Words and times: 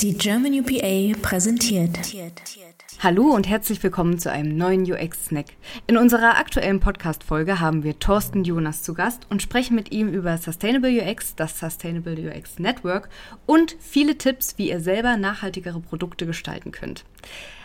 Die 0.00 0.16
German 0.16 0.52
UPA 0.52 1.18
präsentiert. 1.20 1.98
Hallo 3.00 3.34
und 3.34 3.48
herzlich 3.48 3.82
willkommen 3.82 4.20
zu 4.20 4.30
einem 4.30 4.56
neuen 4.56 4.82
UX-Snack. 4.82 5.46
In 5.88 5.96
unserer 5.96 6.38
aktuellen 6.38 6.78
Podcast-Folge 6.78 7.58
haben 7.58 7.82
wir 7.82 7.98
Thorsten 7.98 8.44
Jonas 8.44 8.84
zu 8.84 8.94
Gast 8.94 9.26
und 9.28 9.42
sprechen 9.42 9.74
mit 9.74 9.90
ihm 9.90 10.08
über 10.08 10.38
Sustainable 10.38 11.02
UX, 11.02 11.34
das 11.34 11.58
Sustainable 11.58 12.16
UX 12.16 12.60
Network 12.60 13.08
und 13.44 13.76
viele 13.80 14.16
Tipps, 14.16 14.56
wie 14.56 14.70
ihr 14.70 14.78
selber 14.78 15.16
nachhaltigere 15.16 15.80
Produkte 15.80 16.26
gestalten 16.26 16.70
könnt. 16.70 17.04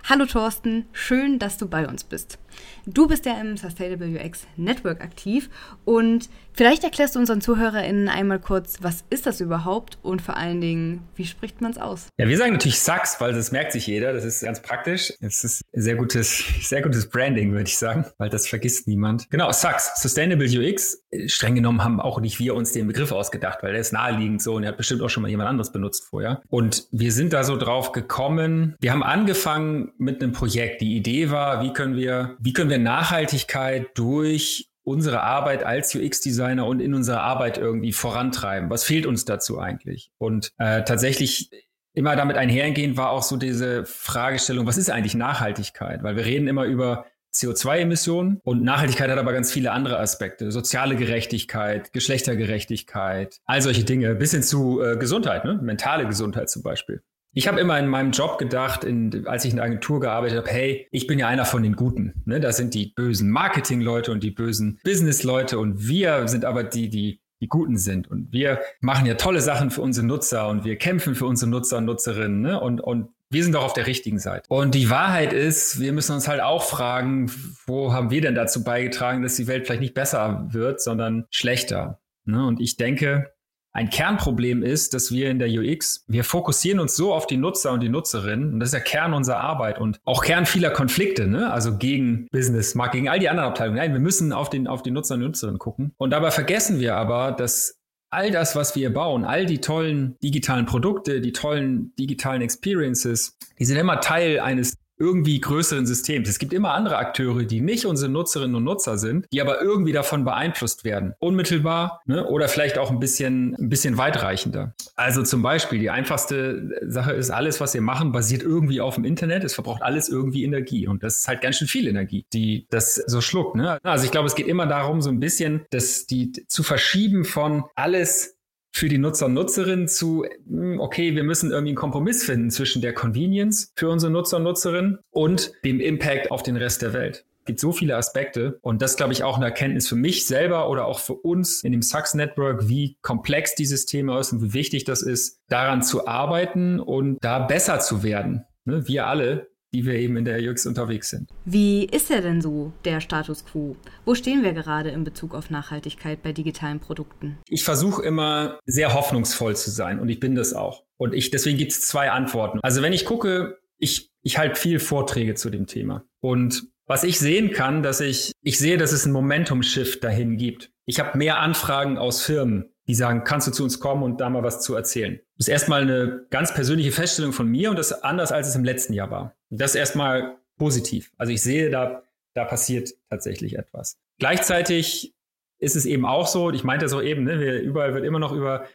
Hallo 0.10 0.26
Thorsten, 0.26 0.86
schön, 0.92 1.40
dass 1.40 1.58
du 1.58 1.68
bei 1.68 1.88
uns 1.88 2.04
bist. 2.04 2.38
Du 2.86 3.08
bist 3.08 3.26
ja 3.26 3.40
im 3.40 3.56
Sustainable 3.56 4.20
UX 4.20 4.46
Network 4.58 5.02
aktiv 5.02 5.50
und 5.86 6.30
vielleicht 6.52 6.84
erklärst 6.84 7.16
du 7.16 7.20
unseren 7.20 7.40
ZuhörerInnen 7.40 8.10
einmal 8.10 8.40
kurz, 8.40 8.80
was 8.82 9.06
ist 9.10 9.26
das 9.26 9.40
überhaupt 9.40 9.98
und 10.02 10.22
vor 10.22 10.36
allen 10.36 10.60
Dingen, 10.60 11.08
wie 11.16 11.26
spricht 11.26 11.62
man 11.62 11.72
es 11.72 11.78
aus? 11.78 12.08
Ja, 12.20 12.23
wir 12.30 12.38
sagen 12.38 12.54
natürlich 12.54 12.80
SAX, 12.80 13.20
weil 13.20 13.34
das 13.34 13.52
merkt 13.52 13.72
sich 13.72 13.88
jeder. 13.88 14.14
Das 14.14 14.24
ist 14.24 14.44
ganz 14.44 14.62
praktisch. 14.62 15.14
Es 15.20 15.44
ist 15.44 15.62
sehr 15.72 15.96
gutes, 15.96 16.44
sehr 16.62 16.82
gutes 16.82 17.10
Branding, 17.10 17.52
würde 17.52 17.68
ich 17.68 17.78
sagen, 17.78 18.06
weil 18.18 18.30
das 18.30 18.48
vergisst 18.48 18.88
niemand. 18.88 19.30
Genau, 19.30 19.52
SAX, 19.52 20.02
Sustainable 20.02 20.48
UX. 20.48 21.04
Streng 21.28 21.56
genommen 21.56 21.84
haben 21.84 22.00
auch 22.00 22.20
nicht 22.20 22.40
wir 22.40 22.56
uns 22.56 22.72
den 22.72 22.88
Begriff 22.88 23.12
ausgedacht, 23.12 23.60
weil 23.62 23.72
der 23.72 23.82
ist 23.82 23.94
naheliegend 23.94 24.42
so 24.42 24.56
und 24.56 24.64
er 24.64 24.70
hat 24.70 24.78
bestimmt 24.78 25.02
auch 25.02 25.10
schon 25.10 25.24
mal 25.24 25.30
jemand 25.30 25.50
anderes 25.50 25.72
benutzt 25.72 26.06
vorher. 26.10 26.42
Und 26.50 26.88
wir 26.92 27.12
sind 27.12 27.34
da 27.34 27.44
so 27.44 27.58
drauf 27.58 27.92
gekommen. 27.92 28.76
Wir 28.80 28.92
haben 28.92 29.04
angefangen 29.04 29.92
mit 29.98 30.22
einem 30.22 30.34
Projekt. 30.34 30.82
Die 30.82 30.96
Idee 30.96 31.32
war, 31.32 31.64
wie 31.64 31.74
können 31.74 31.96
wir, 31.96 32.38
wie 32.40 32.54
können 32.54 32.70
wir 32.70 32.80
Nachhaltigkeit 32.80 33.88
durch 33.96 34.70
unsere 34.84 35.22
Arbeit 35.22 35.64
als 35.64 35.96
UX-Designer 35.96 36.66
und 36.66 36.80
in 36.80 36.94
unserer 36.94 37.22
Arbeit 37.22 37.58
irgendwie 37.58 37.94
vorantreiben? 37.94 38.70
Was 38.70 38.84
fehlt 38.84 39.06
uns 39.06 39.26
dazu 39.26 39.60
eigentlich? 39.60 40.12
Und 40.18 40.52
äh, 40.58 40.84
tatsächlich 40.84 41.50
immer 41.94 42.16
damit 42.16 42.38
einhergehend 42.38 42.98
war 42.98 43.12
auch 43.12 43.24
so 43.24 43.38
diese 43.38 43.86
Fragestellung, 43.86 44.66
was 44.66 44.78
ist 44.78 44.90
eigentlich 44.90 45.16
Nachhaltigkeit? 45.16 46.04
Weil 46.04 46.16
wir 46.16 46.26
reden 46.26 46.48
immer 46.48 46.66
über 46.66 47.06
CO2-Emissionen 47.34 48.40
und 48.44 48.64
Nachhaltigkeit 48.64 49.10
hat 49.10 49.18
aber 49.18 49.34
ganz 49.34 49.52
viele 49.52 49.72
andere 49.72 50.00
Aspekte. 50.00 50.52
Soziale 50.52 50.96
Gerechtigkeit, 50.96 51.92
Geschlechtergerechtigkeit, 51.92 53.40
all 53.46 53.62
solche 53.62 53.84
Dinge, 53.84 54.16
bis 54.16 54.32
hin 54.32 54.44
zu 54.44 54.82
äh, 54.82 54.98
Gesundheit, 54.98 55.44
ne? 55.46 55.60
mentale 55.62 56.06
Gesundheit 56.06 56.50
zum 56.50 56.62
Beispiel. 56.62 57.02
Ich 57.36 57.48
habe 57.48 57.60
immer 57.60 57.80
in 57.80 57.88
meinem 57.88 58.12
Job 58.12 58.38
gedacht, 58.38 58.84
in, 58.84 59.26
als 59.26 59.44
ich 59.44 59.50
in 59.50 59.56
der 59.56 59.66
Agentur 59.66 60.00
gearbeitet 60.00 60.38
habe, 60.38 60.52
hey, 60.52 60.88
ich 60.92 61.08
bin 61.08 61.18
ja 61.18 61.28
einer 61.28 61.46
von 61.46 61.64
den 61.64 61.76
Guten. 61.76 62.22
Ne? 62.26 62.40
Das 62.40 62.58
sind 62.58 62.76
die 62.76 62.94
bösen 62.96 63.32
Marketing-Leute 63.32 64.12
und 64.12 64.22
die 64.22 64.30
bösen 64.30 64.80
Business-Leute 64.84 65.58
und 65.58 65.88
wir 65.88 66.28
sind 66.28 66.46
aber 66.46 66.64
die, 66.64 66.90
die 66.90 67.23
die 67.44 67.50
Guten 67.50 67.78
sind. 67.78 68.10
Und 68.10 68.32
wir 68.32 68.62
machen 68.80 69.06
ja 69.06 69.16
tolle 69.16 69.42
Sachen 69.42 69.70
für 69.70 69.82
unsere 69.82 70.08
Nutzer 70.08 70.48
und 70.48 70.64
wir 70.64 70.78
kämpfen 70.78 71.14
für 71.14 71.26
unsere 71.26 71.52
Nutzer 71.52 71.78
und 71.80 71.86
Nutzerinnen. 71.86 72.42
Ne? 72.42 72.60
Und, 72.60 72.80
und 72.80 73.10
wir 73.30 73.44
sind 73.44 73.54
doch 73.54 73.66
auf 73.66 73.74
der 73.74 73.86
richtigen 73.86 74.18
Seite. 74.18 74.46
Und 74.48 74.76
die 74.76 74.90
Wahrheit 74.90 75.34
ist, 75.34 75.82
wir 75.82 75.92
müssen 75.92 76.14
uns 76.14 76.28
halt 76.28 76.40
auch 76.40 76.64
fragen, 76.64 77.30
wo 77.68 77.92
haben 77.92 78.12
wir 78.12 78.22
denn 78.22 78.36
dazu 78.36 78.64
beigetragen, 78.64 79.22
dass 79.24 79.36
die 79.36 79.48
Welt 79.48 79.66
vielleicht 79.66 79.82
nicht 79.82 79.94
besser 79.94 80.48
wird, 80.52 80.82
sondern 80.82 81.26
schlechter. 81.32 82.00
Ne? 82.24 82.46
Und 82.46 82.62
ich 82.62 82.78
denke, 82.78 83.34
ein 83.74 83.90
Kernproblem 83.90 84.62
ist, 84.62 84.94
dass 84.94 85.12
wir 85.12 85.30
in 85.30 85.40
der 85.40 85.50
UX, 85.50 86.06
wir 86.08 86.24
fokussieren 86.24 86.80
uns 86.80 86.96
so 86.96 87.14
auf 87.14 87.26
die 87.26 87.38
Nutzer 87.38 87.72
und 87.72 87.82
die 87.82 87.90
Nutzerinnen 87.90 88.54
und 88.54 88.60
das 88.60 88.68
ist 88.68 88.74
der 88.74 88.82
Kern 88.82 89.14
unserer 89.14 89.40
Arbeit 89.40 89.80
und 89.80 90.00
auch 90.06 90.24
Kern 90.24 90.46
vieler 90.46 90.70
Konflikte, 90.70 91.28
ne? 91.28 91.52
also 91.52 91.78
gegen 91.78 92.28
Business, 92.32 92.76
Markt, 92.76 92.94
gegen 92.94 93.10
all 93.10 93.20
die 93.20 93.30
anderen 93.30 93.50
Abteilungen. 93.50 93.78
Nein, 93.78 93.94
wir 93.94 94.00
müssen 94.00 94.32
auf, 94.32 94.50
den, 94.50 94.68
auf 94.68 94.84
die 94.84 94.92
Nutzer 94.92 95.16
und 95.16 95.22
Nutzerinnen 95.22 95.60
gucken 95.60 95.92
und 95.98 96.12
dabei 96.12 96.30
vergessen 96.30 96.80
wir 96.80 96.96
aber, 96.96 97.32
dass 97.32 97.80
all 98.12 98.30
das, 98.30 98.56
was 98.56 98.76
wir 98.76 98.94
bauen, 98.94 99.26
all 99.26 99.48
die 99.48 99.60
tollen 99.60 100.18
digitalen 100.22 100.68
Produkte, 100.68 101.20
die 101.20 101.34
tollen 101.34 101.94
digitalen 101.98 102.44
Experiences, 102.44 103.38
die 103.58 103.66
sind 103.66 103.78
immer 103.78 104.02
Teil 104.02 104.40
eines 104.40 104.76
irgendwie 105.04 105.42
größeren 105.42 105.86
Systems. 105.86 106.30
Es 106.30 106.40
gibt 106.40 106.54
immer 106.54 106.74
andere 106.74 106.98
Akteure, 106.98 107.44
die 107.44 107.60
nicht 107.60 107.86
unsere 107.86 108.10
Nutzerinnen 108.10 108.56
und 108.56 108.64
Nutzer 108.64 108.98
sind, 108.98 109.28
die 109.34 109.42
aber 109.42 109.62
irgendwie 109.62 109.92
davon 109.92 110.24
beeinflusst 110.24 110.86
werden. 110.86 111.14
Unmittelbar 111.20 112.02
ne? 112.06 112.26
oder 112.26 112.48
vielleicht 112.48 112.78
auch 112.78 112.90
ein 112.90 113.00
bisschen, 113.00 113.56
ein 113.60 113.68
bisschen 113.68 113.98
weitreichender. 113.98 114.74
Also 114.96 115.24
zum 115.24 115.42
Beispiel, 115.42 115.80
die 115.80 115.90
einfachste 115.90 116.70
Sache 116.88 117.12
ist, 117.12 117.32
alles, 117.32 117.60
was 117.60 117.74
wir 117.74 117.82
machen, 117.82 118.12
basiert 118.14 118.44
irgendwie 118.44 118.80
auf 118.80 118.96
dem 118.96 119.04
Internet. 119.04 119.44
Es 119.44 119.54
verbraucht 119.54 119.82
alles 119.82 120.08
irgendwie 120.08 120.44
Energie. 120.44 120.88
Und 120.88 121.04
das 121.04 121.20
ist 121.20 121.28
halt 121.28 121.42
ganz 121.42 121.58
schön 121.58 121.68
viel 121.68 121.88
Energie, 121.88 122.26
die 122.32 122.66
das 122.70 122.96
so 122.96 123.20
schluckt. 123.20 123.56
Ne? 123.56 123.80
Also 123.84 124.06
ich 124.06 124.12
glaube, 124.12 124.28
es 124.28 124.36
geht 124.36 124.48
immer 124.48 124.68
darum, 124.68 125.02
so 125.02 125.10
ein 125.10 125.20
bisschen, 125.20 125.66
dass 125.72 126.06
die 126.06 126.32
zu 126.48 126.64
verschieben 126.64 127.26
von 127.26 127.66
alles 127.76 128.33
für 128.74 128.90
die 128.90 128.98
Nutzer 128.98 129.28
und 129.28 129.34
Nutzerinnen 129.34 129.88
zu, 129.88 130.26
hm, 130.48 130.80
okay, 130.80 131.16
wir 131.16 131.24
müssen 131.24 131.52
irgendwie 131.52 131.70
einen 131.70 131.78
Kompromiss 131.78 132.24
finden 132.26 132.50
zwischen 132.50 132.82
der 132.82 132.94
Convenience 132.94 133.72
für 133.76 133.90
unsere 133.90 134.12
Nutzer 134.12 134.38
und 134.38 134.44
Nutzerinnen 134.44 135.00
und 135.12 135.54
dem 135.64 135.80
Impact 135.80 136.32
auf 136.32 136.44
den 136.44 136.58
Rest 136.58 136.82
der 136.82 136.94
Welt. 136.94 137.26
Es 137.42 137.46
gibt 137.46 137.60
so 137.60 137.72
viele 137.74 137.98
Aspekte 137.98 138.58
und 138.62 138.82
das 138.82 138.96
glaube 138.96 139.12
ich 139.12 139.24
auch 139.24 139.36
eine 139.36 139.46
Erkenntnis 139.46 139.88
für 139.88 139.96
mich 139.96 140.26
selber 140.26 140.70
oder 140.70 140.86
auch 140.86 141.00
für 141.00 141.14
uns 141.14 141.62
in 141.62 141.74
dem 141.74 141.82
Sachs 141.82 142.14
Network, 142.14 142.68
wie 142.68 142.98
komplex 143.02 143.54
dieses 143.54 143.86
Thema 143.86 144.20
ist 144.20 144.32
und 144.32 144.42
wie 144.42 144.54
wichtig 144.54 144.86
das 144.86 145.02
ist, 145.02 145.42
daran 145.50 145.82
zu 145.84 146.08
arbeiten 146.08 146.80
und 146.80 147.18
da 147.22 147.40
besser 147.40 147.80
zu 147.80 148.02
werden. 148.02 148.46
Ne, 148.66 148.88
wir 148.88 149.08
alle 149.08 149.50
die 149.74 149.86
wir 149.86 149.96
eben 149.96 150.18
in 150.18 150.26
der 150.26 150.40
UX 150.40 150.66
unterwegs 150.66 151.10
sind. 151.10 151.30
Wie 151.46 151.86
ist 151.86 152.12
er 152.12 152.22
denn 152.22 152.42
so, 152.42 152.72
der 152.86 153.02
Status 153.02 153.46
quo? 153.46 153.76
Wo 154.06 154.16
stehen 154.16 154.44
wir 154.44 154.54
gerade 154.54 154.90
in 154.90 155.04
Bezug 155.04 155.34
auf 155.34 155.50
Nachhaltigkeit 155.50 156.22
bei 156.22 156.32
digitalen 156.32 156.80
Produkten? 156.80 157.38
Ich 157.48 157.64
versuche 157.64 158.04
immer 158.04 158.60
sehr 158.66 158.94
hoffnungsvoll 158.94 159.56
zu 159.56 159.72
sein 159.72 160.00
und 160.00 160.10
ich 160.10 160.20
bin 160.20 160.36
das 160.36 160.54
auch. 160.54 160.84
Und 160.98 161.14
ich, 161.14 161.32
deswegen 161.32 161.58
gibt 161.58 161.72
es 161.72 161.82
zwei 161.82 162.12
Antworten. 162.12 162.60
Also 162.62 162.82
wenn 162.82 162.94
ich 162.94 163.06
gucke, 163.06 163.58
ich, 163.78 164.12
ich 164.22 164.38
halte 164.38 164.60
viel 164.60 164.80
Vorträge 164.80 165.36
zu 165.36 165.50
dem 165.50 165.68
Thema. 165.68 166.06
Und 166.22 166.68
was 166.86 167.04
ich 167.04 167.20
sehen 167.20 167.52
kann, 167.52 167.82
dass 167.82 168.02
ich, 168.02 168.32
ich 168.42 168.60
sehe, 168.60 168.78
dass 168.78 168.92
es 168.92 169.06
einen 169.06 169.14
Momentum-Shift 169.14 170.04
dahin 170.04 170.38
gibt. 170.38 170.72
Ich 170.86 171.00
habe 171.00 171.18
mehr 171.18 171.40
Anfragen 171.40 171.98
aus 171.98 172.22
Firmen, 172.22 172.73
die 172.88 172.96
sagen, 172.96 173.24
kannst 173.24 173.48
du 173.48 173.52
zu 173.52 173.64
uns 173.64 173.80
kommen 173.80 174.04
und 174.04 174.20
da 174.20 174.30
mal 174.30 174.44
was 174.44 174.62
zu 174.62 174.76
erzählen. 174.76 175.20
Das 175.38 175.48
ist 175.48 175.52
erstmal 175.52 175.84
eine 175.84 176.26
ganz 176.30 176.54
persönliche 176.54 176.92
Feststellung 176.92 177.32
von 177.32 177.48
mir 177.48 177.70
und 177.70 177.78
das 177.78 177.92
ist 177.92 178.04
anders, 178.04 178.32
als 178.32 178.48
es 178.48 178.56
im 178.56 178.64
letzten 178.64 178.94
Jahr 178.94 179.10
war. 179.10 179.36
Das 179.50 179.72
ist 179.72 179.76
erstmal 179.76 180.38
positiv. 180.58 181.12
Also 181.18 181.32
ich 181.32 181.42
sehe, 181.42 181.70
da, 181.70 182.04
da 182.34 182.46
passiert 182.46 182.94
tatsächlich 183.10 183.58
etwas. 183.58 183.98
Gleichzeitig 184.20 185.14
ist 185.60 185.76
es 185.76 185.86
eben 185.86 186.06
auch 186.06 186.28
so, 186.28 186.52
ich 186.52 186.64
meinte 186.64 186.90
so 186.90 187.02
eben, 187.02 187.24
ne, 187.24 187.58
überall 187.60 187.94
wird 187.94 188.04
immer 188.04 188.20
noch 188.20 188.34
über 188.34 188.66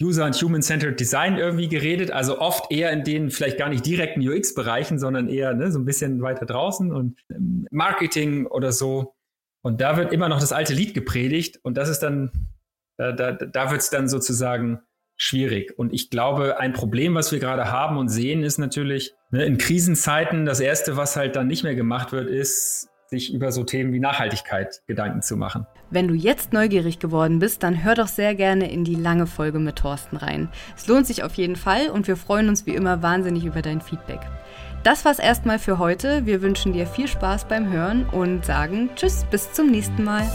User- 0.00 0.26
und 0.26 0.40
Human-Centered 0.40 0.98
Design 0.98 1.36
irgendwie 1.36 1.68
geredet, 1.68 2.12
also 2.12 2.40
oft 2.40 2.70
eher 2.70 2.92
in 2.92 3.02
den 3.02 3.30
vielleicht 3.30 3.58
gar 3.58 3.68
nicht 3.68 3.84
direkten 3.84 4.20
UX-Bereichen, 4.26 5.00
sondern 5.00 5.28
eher 5.28 5.54
ne, 5.54 5.72
so 5.72 5.80
ein 5.80 5.84
bisschen 5.84 6.22
weiter 6.22 6.46
draußen 6.46 6.92
und 6.92 7.18
ähm, 7.30 7.66
Marketing 7.72 8.46
oder 8.46 8.70
so. 8.70 9.14
Und 9.62 9.80
da 9.80 9.96
wird 9.96 10.12
immer 10.12 10.28
noch 10.28 10.38
das 10.38 10.52
alte 10.52 10.72
Lied 10.72 10.94
gepredigt 10.94 11.58
und 11.64 11.76
das 11.76 11.88
ist 11.88 11.98
dann 11.98 12.30
da, 12.98 13.12
da, 13.12 13.32
da 13.32 13.70
wird 13.70 13.80
es 13.80 13.90
dann 13.90 14.08
sozusagen 14.08 14.80
schwierig. 15.16 15.78
Und 15.78 15.92
ich 15.92 16.10
glaube, 16.10 16.58
ein 16.60 16.72
Problem, 16.72 17.14
was 17.14 17.32
wir 17.32 17.38
gerade 17.38 17.70
haben 17.70 17.96
und 17.96 18.08
sehen, 18.08 18.42
ist 18.42 18.58
natürlich, 18.58 19.14
ne, 19.30 19.44
in 19.44 19.58
Krisenzeiten, 19.58 20.46
das 20.46 20.60
Erste, 20.60 20.96
was 20.96 21.16
halt 21.16 21.36
dann 21.36 21.46
nicht 21.48 21.64
mehr 21.64 21.74
gemacht 21.74 22.12
wird, 22.12 22.28
ist, 22.28 22.88
sich 23.08 23.32
über 23.32 23.52
so 23.52 23.64
Themen 23.64 23.92
wie 23.92 24.00
Nachhaltigkeit 24.00 24.82
Gedanken 24.86 25.22
zu 25.22 25.36
machen. 25.36 25.66
Wenn 25.90 26.08
du 26.08 26.14
jetzt 26.14 26.52
neugierig 26.52 26.98
geworden 26.98 27.38
bist, 27.38 27.62
dann 27.62 27.82
hör 27.82 27.94
doch 27.94 28.08
sehr 28.08 28.34
gerne 28.34 28.70
in 28.70 28.84
die 28.84 28.94
lange 28.94 29.26
Folge 29.26 29.58
mit 29.58 29.76
Thorsten 29.76 30.16
rein. 30.16 30.50
Es 30.76 30.86
lohnt 30.86 31.06
sich 31.06 31.22
auf 31.22 31.34
jeden 31.34 31.56
Fall 31.56 31.88
und 31.88 32.06
wir 32.06 32.16
freuen 32.16 32.50
uns 32.50 32.66
wie 32.66 32.74
immer 32.74 33.02
wahnsinnig 33.02 33.46
über 33.46 33.62
dein 33.62 33.80
Feedback. 33.80 34.20
Das 34.84 35.04
war's 35.04 35.18
erstmal 35.18 35.58
für 35.58 35.78
heute. 35.78 36.26
Wir 36.26 36.42
wünschen 36.42 36.72
dir 36.72 36.86
viel 36.86 37.08
Spaß 37.08 37.46
beim 37.48 37.72
Hören 37.72 38.06
und 38.10 38.44
sagen 38.44 38.90
Tschüss, 38.94 39.24
bis 39.30 39.52
zum 39.52 39.70
nächsten 39.70 40.04
Mal. 40.04 40.30